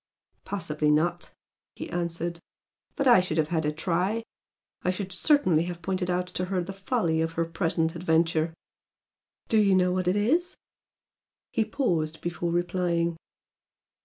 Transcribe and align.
"Possibly 0.45 0.89
not!" 0.89 1.29
he 1.75 1.87
answered 1.91 2.39
"But 2.95 3.07
I 3.07 3.19
should 3.19 3.37
have 3.37 3.49
had 3.49 3.67
a 3.67 3.71
try! 3.71 4.23
I 4.81 4.89
should 4.89 5.11
certainly 5.11 5.65
have 5.65 5.83
pointed 5.83 6.09
out 6.09 6.25
to 6.25 6.45
her 6.45 6.63
the 6.63 6.73
folly 6.73 7.21
of 7.21 7.33
her 7.33 7.45
present 7.45 7.95
adventure." 7.95 8.55
"Do 9.47 9.59
you 9.59 9.75
know 9.75 9.91
what 9.91 10.07
it 10.07 10.15
is?" 10.15 10.57
He 11.51 11.63
paused 11.65 12.19
before 12.19 12.51
replying. 12.51 13.15